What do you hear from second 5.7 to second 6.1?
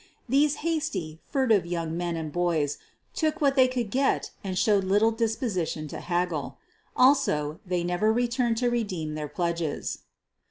to